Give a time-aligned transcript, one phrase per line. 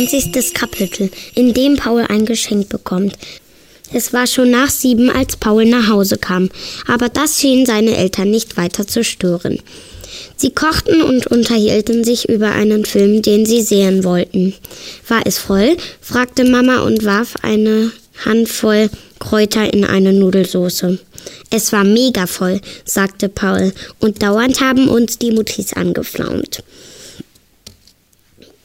[0.00, 3.18] Zwanzigstes Kapitel, in dem Paul ein Geschenk bekommt.
[3.92, 6.48] Es war schon nach sieben, als Paul nach Hause kam,
[6.86, 9.58] aber das schien seine Eltern nicht weiter zu stören.
[10.36, 14.54] Sie kochten und unterhielten sich über einen Film, den sie sehen wollten.
[15.06, 15.76] War es voll?
[16.00, 17.92] fragte Mama und warf eine
[18.24, 20.98] Handvoll Kräuter in eine Nudelsoße.
[21.50, 26.62] Es war mega voll, sagte Paul, und dauernd haben uns die Mutis angeflaumt.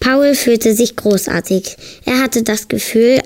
[0.00, 1.76] Paul fühlte sich großartig.
[2.04, 3.20] Er hatte das Gefühl,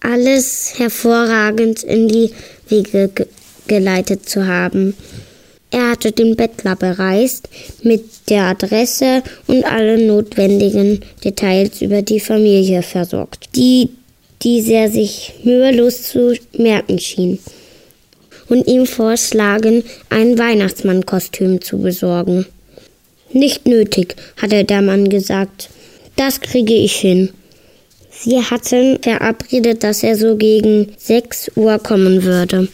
[0.00, 2.30] alles hervorragend in die
[2.68, 3.26] Wege ge
[3.66, 4.94] geleitet zu haben.
[5.70, 7.50] Er hatte den Bettler bereist
[7.82, 13.90] mit der Adresse und alle notwendigen Details über die Familie versorgt, die
[14.40, 17.38] dieser sich mühelos zu merken schien,
[18.48, 22.46] und ihm vorschlagen, ein Weihnachtsmannkostüm zu besorgen.
[23.32, 25.68] Nicht nötig, hatte der Mann gesagt.
[26.16, 27.30] Das kriege ich hin.
[28.10, 32.68] Sie hatten verabredet, dass er so gegen sechs Uhr kommen würde.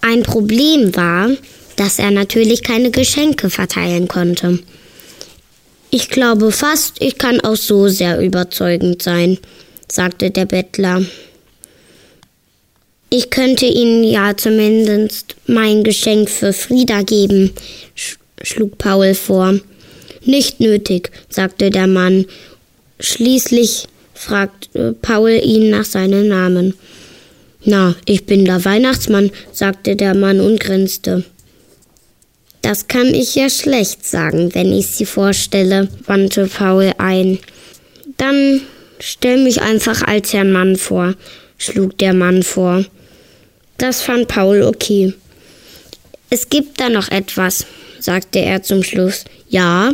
[0.00, 1.30] Ein Problem war,
[1.76, 4.60] dass er natürlich keine Geschenke verteilen konnte.
[5.90, 9.38] Ich glaube fast, ich kann auch so sehr überzeugend sein,
[9.90, 11.02] sagte der Bettler.
[13.14, 17.52] Ich könnte Ihnen ja zumindest mein Geschenk für Frieda geben,
[18.42, 19.60] schlug Paul vor.
[20.24, 22.24] Nicht nötig, sagte der Mann.
[23.00, 26.72] Schließlich fragte Paul ihn nach seinem Namen.
[27.66, 31.22] Na, ich bin der Weihnachtsmann, sagte der Mann und grinste.
[32.62, 37.40] Das kann ich ja schlecht sagen, wenn ich sie vorstelle, wandte Paul ein.
[38.16, 38.62] Dann
[39.00, 41.14] stell mich einfach als Herrn Mann vor,
[41.58, 42.86] schlug der Mann vor.
[43.78, 45.14] Das fand Paul okay.
[46.30, 47.66] Es gibt da noch etwas,
[47.98, 49.24] sagte er zum Schluss.
[49.48, 49.92] Ja,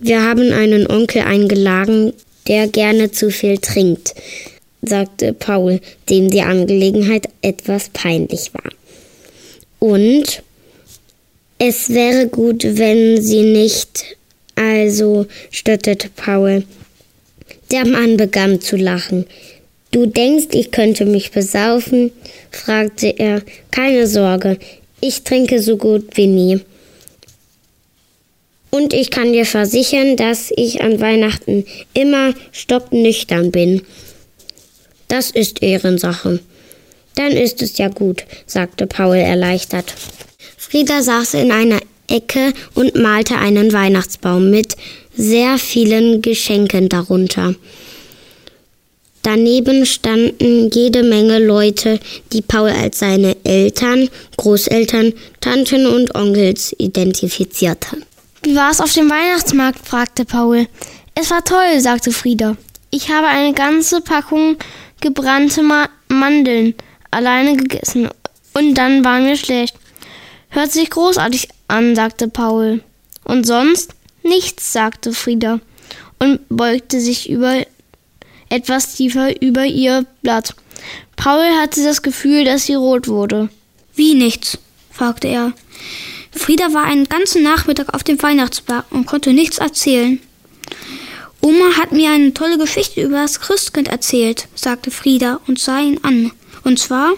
[0.00, 2.12] wir haben einen Onkel eingeladen,
[2.48, 4.14] der gerne zu viel trinkt,
[4.82, 8.70] sagte Paul, dem die Angelegenheit etwas peinlich war.
[9.78, 10.42] Und
[11.58, 14.16] es wäre gut, wenn sie nicht.
[14.56, 16.64] Also, stotterte Paul.
[17.70, 19.26] Der Mann begann zu lachen.
[19.94, 22.10] Du denkst, ich könnte mich besaufen?
[22.50, 23.42] fragte er.
[23.70, 24.58] Keine Sorge,
[25.00, 26.60] ich trinke so gut wie nie.
[28.70, 33.82] Und ich kann dir versichern, dass ich an Weihnachten immer stocknüchtern bin.
[35.06, 36.40] Das ist Ehrensache.
[37.14, 39.94] Dann ist es ja gut, sagte Paul erleichtert.
[40.56, 41.78] Frieda saß in einer
[42.08, 44.74] Ecke und malte einen Weihnachtsbaum mit
[45.16, 47.54] sehr vielen Geschenken darunter.
[49.24, 51.98] Daneben standen jede Menge Leute,
[52.30, 57.96] die Paul als seine Eltern, Großeltern, Tanten und Onkels identifizierte.
[58.42, 59.78] Wie war es auf dem Weihnachtsmarkt?
[59.88, 60.66] fragte Paul.
[61.14, 62.58] Es war toll, sagte Frieda.
[62.90, 64.58] Ich habe eine ganze Packung
[65.00, 66.74] gebrannte Ma Mandeln
[67.10, 68.10] alleine gegessen
[68.52, 69.74] und dann war mir schlecht.
[70.50, 72.82] Hört sich großartig an, sagte Paul.
[73.24, 73.94] Und sonst?
[74.22, 75.60] Nichts, sagte Frieda
[76.18, 77.64] und beugte sich über
[78.48, 80.54] etwas tiefer über ihr Blatt.
[81.16, 83.48] Paul hatte das Gefühl, dass sie rot wurde.
[83.94, 84.58] Wie nichts?
[84.90, 85.52] fragte er.
[86.32, 90.20] Frieda war einen ganzen Nachmittag auf dem Weihnachtsberg und konnte nichts erzählen.
[91.40, 96.00] Oma hat mir eine tolle Geschichte über das Christkind erzählt, sagte Frieda und sah ihn
[96.02, 96.32] an.
[96.64, 97.12] Und zwar,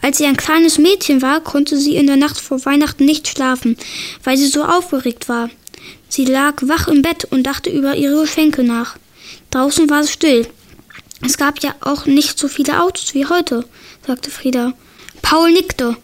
[0.00, 3.76] als sie ein kleines Mädchen war, konnte sie in der Nacht vor Weihnachten nicht schlafen,
[4.24, 5.50] weil sie so aufgeregt war.
[6.08, 8.96] Sie lag wach im Bett und dachte über ihre Geschenke nach.
[9.50, 10.46] Draußen war es still.
[11.24, 13.64] Es gab ja auch nicht so viele Autos wie heute,
[14.06, 14.74] sagte Frieda.
[15.22, 15.96] Paul nickte.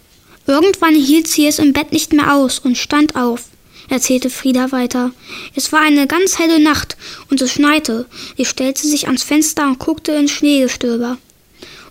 [0.47, 3.45] Irgendwann hielt sie es im Bett nicht mehr aus und stand auf,
[3.89, 5.11] erzählte Frieda weiter.
[5.55, 6.97] Es war eine ganz helle Nacht
[7.31, 8.05] und es schneite.
[8.37, 11.17] Sie stellte sich ans Fenster und guckte ins Schneegestöber.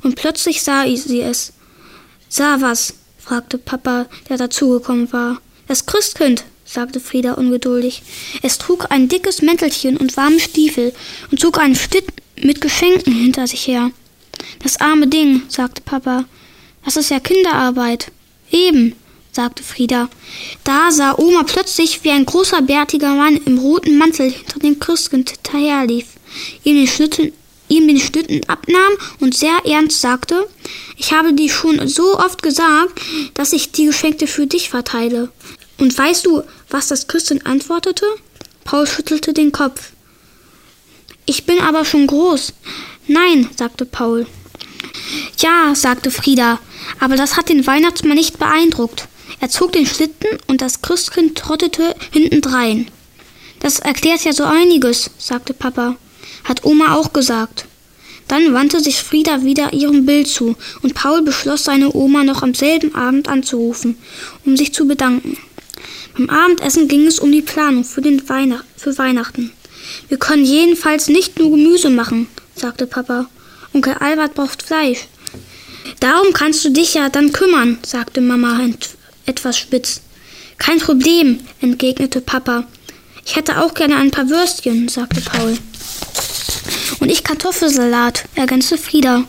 [0.02, 1.52] Und plötzlich sah sie es.
[2.28, 2.94] Sah was?
[3.18, 5.40] fragte Papa, der dazugekommen war.
[5.66, 8.02] Das Christkind, sagte Frieda ungeduldig.
[8.42, 10.92] Es trug ein dickes Mäntelchen und warme Stiefel
[11.30, 11.74] und zog einen
[12.44, 13.90] mit Geschenken hinter sich her.
[14.62, 16.26] Das arme Ding, sagte Papa.
[16.84, 18.12] Das ist ja Kinderarbeit.
[18.50, 18.94] Eben,
[19.32, 20.08] sagte Frieda.
[20.62, 25.30] Da sah Oma plötzlich, wie ein großer bärtiger Mann im roten Mantel hinter dem Christkind
[25.30, 26.06] hinterherlief,
[26.62, 27.32] ihm den Schlitten,
[27.68, 30.46] ihm den Schlitten abnahm und sehr ernst sagte,
[30.98, 33.00] ich habe dir schon so oft gesagt,
[33.32, 35.30] dass ich die Geschenke für dich verteile.
[35.78, 38.04] Und weißt du, was das Christkind antwortete?
[38.64, 39.93] Paul schüttelte den Kopf.
[41.26, 42.52] Ich bin aber schon groß.
[43.06, 44.26] Nein, sagte Paul.
[45.38, 46.58] Ja, sagte Frieda,
[47.00, 49.08] aber das hat den Weihnachtsmann nicht beeindruckt.
[49.40, 52.88] Er zog den Schlitten und das Christkind trottete hintendrein.
[53.60, 55.96] Das erklärt ja so einiges, sagte Papa.
[56.44, 57.66] Hat Oma auch gesagt.
[58.28, 62.54] Dann wandte sich Frieda wieder ihrem Bild zu, und Paul beschloss, seine Oma noch am
[62.54, 63.98] selben Abend anzurufen,
[64.44, 65.36] um sich zu bedanken.
[66.16, 69.52] Beim Abendessen ging es um die Planung für, Weihnacht, für Weihnachten.
[70.08, 73.26] Wir können jedenfalls nicht nur Gemüse machen, sagte Papa.
[73.72, 75.06] Onkel Albert braucht Fleisch.
[76.00, 78.60] Darum kannst du dich ja dann kümmern, sagte Mama
[79.26, 80.00] etwas spitz.
[80.58, 82.64] Kein Problem, entgegnete Papa.
[83.26, 85.56] Ich hätte auch gerne ein paar Würstchen, sagte Paul.
[87.00, 89.24] Und ich Kartoffelsalat, ergänzte Frieda.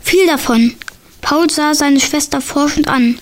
[0.00, 0.74] Viel davon.
[1.20, 3.18] Paul sah seine Schwester forschend an.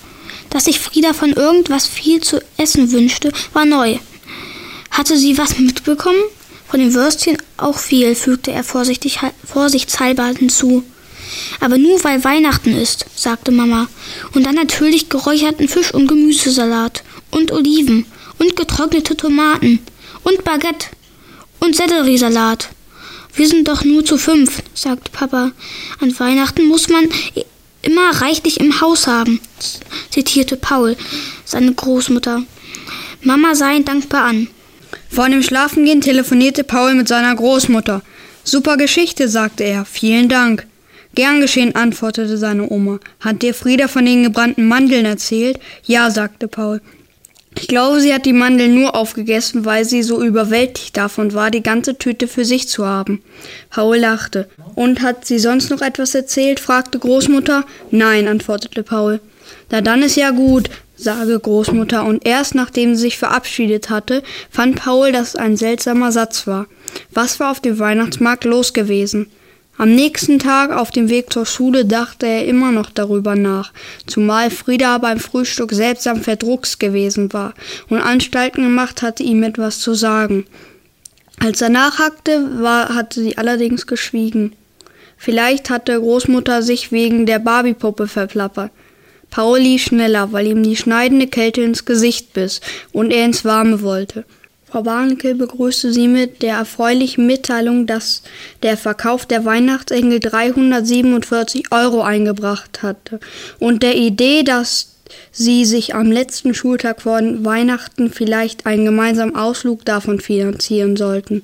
[0.50, 3.98] Dass sich Frieda von irgendwas viel zu essen wünschte, war neu.
[4.90, 6.22] Hatte sie was mitbekommen?
[6.68, 10.82] Von den Würstchen auch viel, fügte er vorsichtig, vorsichtshalber hinzu.
[11.60, 13.88] Aber nur weil Weihnachten ist, sagte Mama.
[14.34, 17.02] Und dann natürlich geräucherten Fisch und Gemüsesalat.
[17.30, 18.06] Und Oliven.
[18.38, 19.80] Und getrocknete Tomaten.
[20.22, 20.88] Und Baguette.
[21.60, 22.68] Und Selleriesalat.
[23.34, 25.52] Wir sind doch nur zu fünf, sagte Papa.
[26.00, 27.08] An Weihnachten muss man
[27.82, 29.40] immer reichlich im Haus haben,
[30.10, 30.96] zitierte Paul,
[31.44, 32.42] seine Großmutter.
[33.20, 34.48] Mama sah ihn dankbar an.
[35.08, 38.02] Vor dem Schlafengehen telefonierte Paul mit seiner Großmutter.
[38.44, 39.84] Super Geschichte, sagte er.
[39.84, 40.66] Vielen Dank.
[41.14, 43.00] Gern geschehen, antwortete seine Oma.
[43.20, 45.58] Hat dir Frieda von den gebrannten Mandeln erzählt?
[45.84, 46.80] Ja, sagte Paul.
[47.58, 51.62] Ich glaube, sie hat die Mandeln nur aufgegessen, weil sie so überwältigt davon war, die
[51.62, 53.22] ganze Tüte für sich zu haben.
[53.70, 54.48] Paul lachte.
[54.74, 56.60] Und hat sie sonst noch etwas erzählt?
[56.60, 57.64] fragte Großmutter.
[57.90, 59.20] Nein, antwortete Paul.
[59.70, 64.76] Na dann ist ja gut, sage Großmutter, und erst nachdem sie sich verabschiedet hatte, fand
[64.76, 66.66] Paul, dass es ein seltsamer Satz war.
[67.10, 69.28] Was war auf dem Weihnachtsmarkt los gewesen?
[69.78, 73.72] Am nächsten Tag auf dem Weg zur Schule dachte er immer noch darüber nach,
[74.06, 77.52] zumal Frieda beim Frühstück seltsam verdrucks gewesen war
[77.90, 80.46] und Anstalten gemacht hatte, ihm etwas zu sagen.
[81.38, 84.54] Als er nachhackte, war, hatte sie allerdings geschwiegen.
[85.18, 88.70] Vielleicht hatte Großmutter sich wegen der Barbiepuppe verplappert.
[89.30, 92.60] Paul lief schneller, weil ihm die schneidende Kälte ins Gesicht biss
[92.92, 94.24] und er ins Warme wollte.
[94.68, 98.22] Frau Warnke begrüßte sie mit der erfreulichen Mitteilung, dass
[98.62, 103.20] der Verkauf der Weihnachtsengel 347 Euro eingebracht hatte
[103.58, 104.96] und der Idee, dass
[105.30, 111.42] sie sich am letzten Schultag vor Weihnachten vielleicht einen gemeinsamen Ausflug davon finanzieren sollten.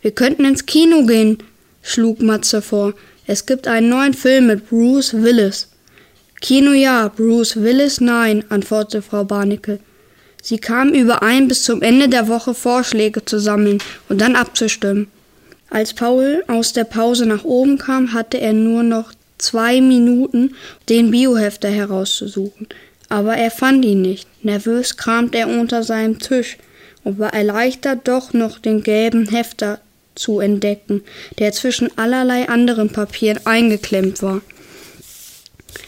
[0.00, 1.38] Wir könnten ins Kino gehen,
[1.82, 2.94] schlug Matze vor.
[3.26, 5.67] Es gibt einen neuen Film mit Bruce Willis.
[6.40, 9.80] Kino ja, Bruce Willis nein, antwortete Frau Barnickel.
[10.42, 15.08] Sie kamen überein, bis zum Ende der Woche Vorschläge zu sammeln und dann abzustimmen.
[15.68, 20.54] Als Paul aus der Pause nach oben kam, hatte er nur noch zwei Minuten,
[20.88, 22.68] den Biohefter herauszusuchen.
[23.08, 24.28] Aber er fand ihn nicht.
[24.44, 26.56] Nervös kramte er unter seinem Tisch
[27.04, 29.80] und war erleichtert, doch noch den gelben Hefter
[30.14, 31.02] zu entdecken,
[31.38, 34.40] der zwischen allerlei anderen Papieren eingeklemmt war.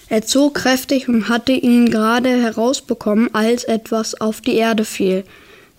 [0.08, 5.24] Er zog kräftig und hatte ihn gerade herausbekommen, als etwas auf die Erde fiel.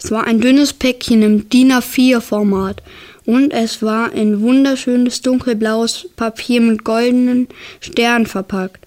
[0.02, 2.82] Es war ein dünnes Päckchen im DIN A4-Format
[3.26, 7.48] und es war in wunderschönes dunkelblaues Papier mit goldenen
[7.80, 8.86] Sternen verpackt.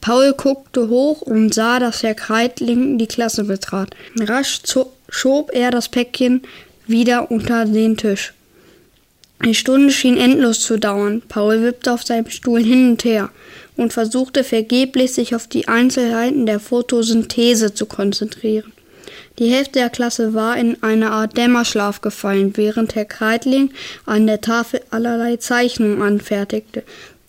[0.00, 3.94] Paul guckte hoch und sah, dass Herr Kreitling die Klasse betrat.
[4.20, 4.60] Rasch
[5.08, 6.42] schob er das Päckchen
[6.86, 8.34] wieder unter den Tisch.
[9.42, 11.22] Die Stunde schien endlos zu dauern.
[11.26, 13.30] Paul wippte auf seinem Stuhl hin und her
[13.76, 18.72] und versuchte vergeblich, sich auf die Einzelheiten der Photosynthese zu konzentrieren.
[19.38, 23.70] Die Hälfte der Klasse war in eine Art Dämmerschlaf gefallen, während Herr Kreitling
[24.06, 26.84] an der Tafel allerlei Zeichnungen anfertigte,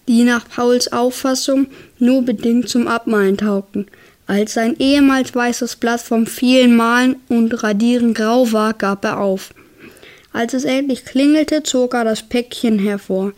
[0.08, 3.88] die nach Pauls Auffassung nur bedingt zum Abmalen taugten.
[4.28, 9.54] Als sein ehemals weißes Blatt vom vielen Malen und Radieren grau war, gab er auf.
[10.32, 13.34] Als es endlich klingelte, zog er das Päckchen hervor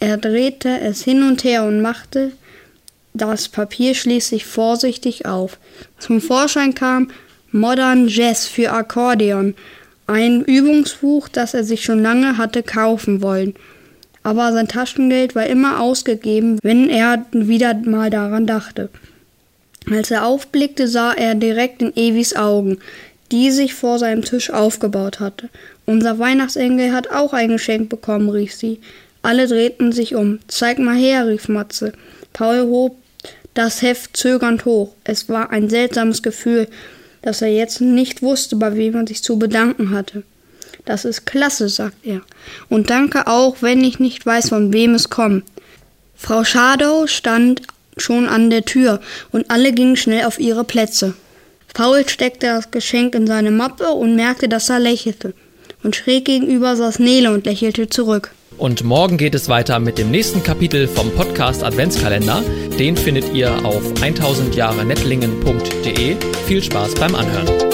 [0.00, 2.32] er drehte es hin und her und machte
[3.14, 5.58] das Papier schließlich vorsichtig auf.
[5.98, 7.10] Zum Vorschein kam
[7.50, 9.54] Modern Jazz für Akkordeon,
[10.06, 13.54] ein Übungsbuch, das er sich schon lange hatte kaufen wollen.
[14.22, 18.90] Aber sein Taschengeld war immer ausgegeben, wenn er wieder mal daran dachte.
[19.90, 22.78] Als er aufblickte, sah er direkt in Evis Augen,
[23.30, 25.48] die sich vor seinem Tisch aufgebaut hatte.
[25.84, 28.80] Unser Weihnachtsengel hat auch ein Geschenk bekommen, rief sie.
[29.22, 30.38] Alle drehten sich um.
[30.48, 31.92] Zeig mal her, rief Matze.
[32.32, 32.96] Paul hob
[33.54, 34.94] das Heft zögernd hoch.
[35.04, 36.68] Es war ein seltsames Gefühl,
[37.22, 40.22] dass er jetzt nicht wusste, bei wem er sich zu bedanken hatte.
[40.84, 42.20] Das ist klasse, sagt er.
[42.68, 45.44] Und danke auch, wenn ich nicht weiß, von wem es kommt.
[46.16, 47.62] Frau Schadow stand
[47.96, 49.00] schon an der Tür
[49.32, 51.14] und alle gingen schnell auf ihre Plätze.
[51.74, 55.34] Paul steckte das Geschenk in seine Mappe und merkte, dass er lächelte.
[55.82, 58.32] und schräg gegenüber saß Nele und lächelte zurück.
[58.58, 62.42] Und morgen geht es weiter mit dem nächsten Kapitel vom Podcast Adventskalender.
[62.78, 66.16] Den findet ihr auf 1000jahrenettlingen.de.
[66.46, 67.65] Viel Spaß beim Anhören.